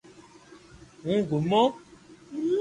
[1.01, 1.63] ھون گومو